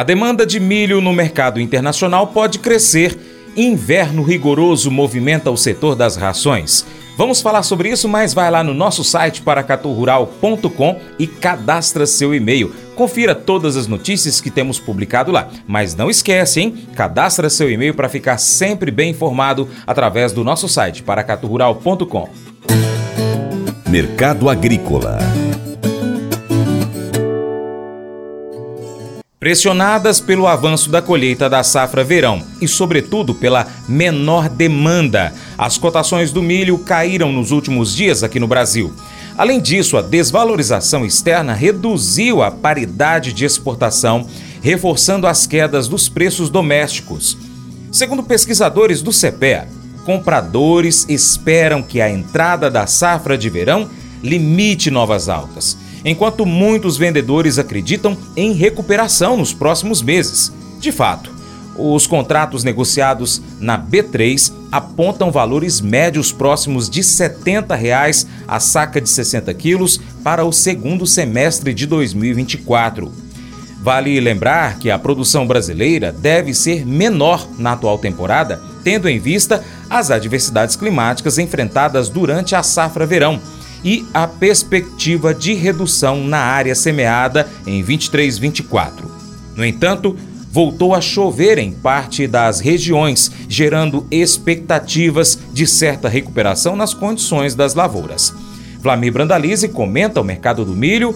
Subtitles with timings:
[0.00, 3.18] A demanda de milho no mercado internacional pode crescer.
[3.54, 6.86] Inverno rigoroso movimenta o setor das rações.
[7.18, 12.74] Vamos falar sobre isso, mas vai lá no nosso site paracaturural.com e cadastra seu e-mail.
[12.96, 15.50] Confira todas as notícias que temos publicado lá.
[15.68, 16.88] Mas não esquece, hein?
[16.96, 22.26] Cadastra seu e-mail para ficar sempre bem informado através do nosso site paracaturural.com.
[23.86, 25.18] Mercado Agrícola
[29.40, 36.30] Pressionadas pelo avanço da colheita da safra verão e, sobretudo, pela menor demanda, as cotações
[36.30, 38.92] do milho caíram nos últimos dias aqui no Brasil.
[39.38, 44.26] Além disso, a desvalorização externa reduziu a paridade de exportação,
[44.60, 47.38] reforçando as quedas dos preços domésticos.
[47.90, 49.66] Segundo pesquisadores do CPEA,
[50.04, 53.88] compradores esperam que a entrada da safra de verão
[54.22, 60.52] limite novas altas enquanto muitos vendedores acreditam em recuperação nos próximos meses.
[60.78, 61.30] De fato,
[61.76, 69.08] os contratos negociados na B3 apontam valores médios próximos de 70 reais a saca de
[69.08, 73.10] 60 quilos para o segundo semestre de 2024.
[73.82, 79.64] Vale lembrar que a produção brasileira deve ser menor na atual temporada, tendo em vista
[79.88, 83.40] as adversidades climáticas enfrentadas durante a safra verão
[83.84, 89.04] e a perspectiva de redução na área semeada em 23-24.
[89.56, 90.16] No entanto,
[90.50, 97.74] voltou a chover em parte das regiões, gerando expectativas de certa recuperação nas condições das
[97.74, 98.34] lavouras.
[98.82, 101.14] Flamir Brandalize comenta o mercado do milho,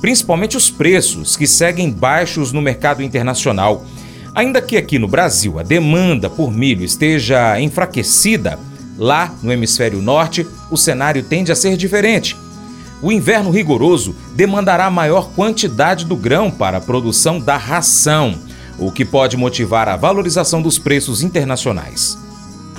[0.00, 3.84] principalmente os preços, que seguem baixos no mercado internacional.
[4.34, 8.58] Ainda que aqui no Brasil a demanda por milho esteja enfraquecida,
[8.98, 12.36] Lá, no hemisfério norte, o cenário tende a ser diferente.
[13.00, 18.38] O inverno rigoroso demandará maior quantidade do grão para a produção da ração,
[18.78, 22.21] o que pode motivar a valorização dos preços internacionais.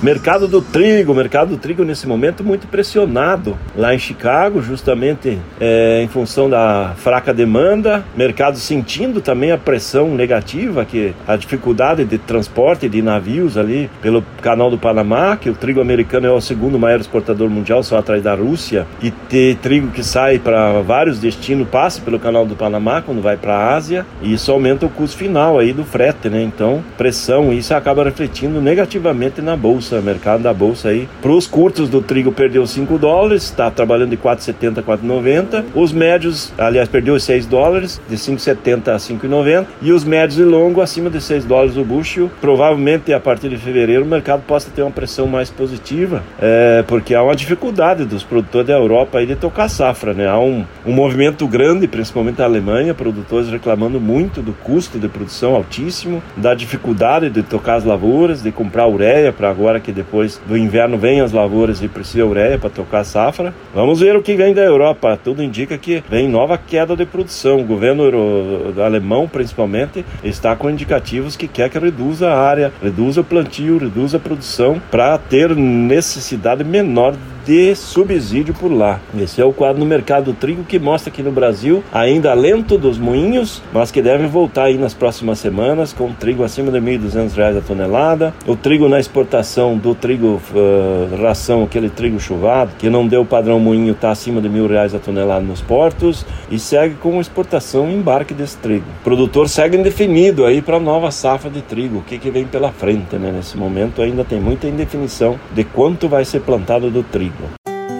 [0.02, 6.02] Mercado do trigo, mercado do trigo nesse momento muito pressionado lá em Chicago, justamente é,
[6.02, 12.18] em função da fraca demanda, mercado sentindo também a pressão negativa, que a dificuldade de
[12.18, 16.78] transporte de navios ali pelo canal do Panamá, que o trigo americano é o segundo
[16.78, 21.68] maior exportador mundial, só atrás da Rússia, e ter trigo que sai para vários destinos
[21.68, 25.16] passa pelo canal do Panamá quando vai para a Ásia, e isso aumenta o custo
[25.16, 26.42] final aí do frete, né?
[26.42, 31.08] Então, pressão, isso acaba refletindo negativamente na bolsa bolsa, mercado da bolsa aí.
[31.20, 35.64] Para os curtos do trigo perdeu 5 dólares, está trabalhando de 4,70 a 4,90.
[35.74, 39.66] Os médios, aliás, perdeu 6 dólares, de 5,70 a 5,90.
[39.82, 42.30] E os médios e longos acima de 6 dólares o bushel.
[42.40, 47.14] Provavelmente a partir de fevereiro o mercado possa ter uma pressão mais positiva, é, porque
[47.14, 50.28] há uma dificuldade dos produtores da Europa aí de tocar safra, né?
[50.28, 55.54] Há um, um movimento grande, principalmente na Alemanha, produtores reclamando muito do custo de produção
[55.54, 60.56] altíssimo, da dificuldade de tocar as lavouras, de comprar ureia para agora que depois do
[60.56, 63.54] inverno vem as lavouras e precisa ureia para tocar a safra.
[63.74, 65.18] Vamos ver o que vem da Europa.
[65.22, 67.60] Tudo indica que vem nova queda de produção.
[67.60, 68.04] O governo
[68.82, 74.16] alemão, principalmente, está com indicativos que quer que reduza a área, reduza o plantio, reduza
[74.16, 77.33] a produção para ter necessidade menor de
[77.76, 79.00] subsídio por lá.
[79.18, 82.78] Esse é o quadro no mercado do trigo que mostra que no Brasil ainda lento
[82.78, 86.98] dos moinhos, mas que deve voltar aí nas próximas semanas com trigo acima de R$
[86.98, 88.34] 1.200 a tonelada.
[88.46, 93.60] O trigo na exportação do trigo uh, ração, aquele trigo chuvado, que não deu padrão
[93.60, 97.94] moinho, está acima de mil reais a tonelada nos portos e segue com exportação e
[97.94, 98.84] embarque desse trigo.
[99.00, 102.44] O produtor segue indefinido aí para a nova safra de trigo, o que, que vem
[102.44, 103.32] pela frente, né?
[103.32, 107.33] Nesse momento ainda tem muita indefinição de quanto vai ser plantado do trigo.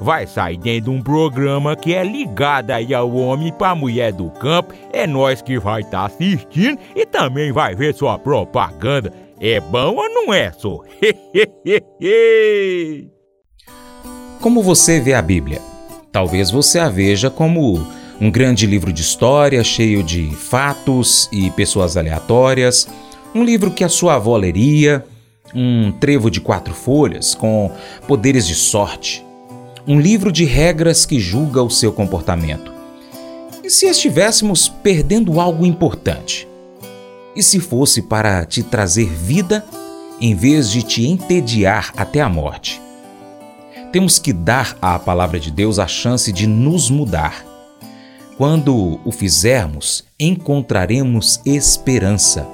[0.00, 4.30] vai sair dentro de um programa que é ligado aí ao homem para mulher do
[4.30, 4.74] campo.
[4.92, 9.12] É nós que vai estar tá assistindo e também vai ver sua propaganda.
[9.40, 10.80] É bom ou não é, só?
[14.40, 15.60] Como você vê a Bíblia?
[16.12, 17.84] Talvez você a veja como
[18.20, 22.86] um grande livro de história cheio de fatos e pessoas aleatórias,
[23.34, 25.04] um livro que a sua avó leria,
[25.54, 27.70] um trevo de quatro folhas com
[28.06, 29.23] poderes de sorte,
[29.86, 32.72] um livro de regras que julga o seu comportamento.
[33.62, 36.48] E se estivéssemos perdendo algo importante?
[37.36, 39.64] E se fosse para te trazer vida
[40.20, 42.80] em vez de te entediar até a morte?
[43.92, 47.44] Temos que dar à palavra de Deus a chance de nos mudar.
[48.36, 52.46] Quando o fizermos, encontraremos esperança.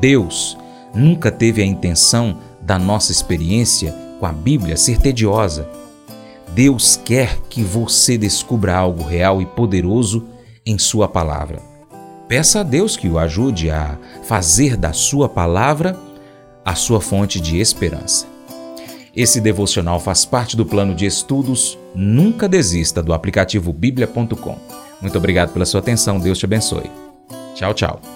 [0.00, 0.56] Deus
[0.94, 5.68] nunca teve a intenção da nossa experiência com a Bíblia ser tediosa.
[6.56, 10.26] Deus quer que você descubra algo real e poderoso
[10.64, 11.60] em Sua palavra.
[12.26, 15.94] Peça a Deus que o ajude a fazer da Sua palavra
[16.64, 18.26] a sua fonte de esperança.
[19.14, 24.58] Esse devocional faz parte do plano de estudos Nunca Desista do aplicativo bíblia.com.
[25.02, 26.90] Muito obrigado pela sua atenção, Deus te abençoe.
[27.54, 28.15] Tchau, tchau.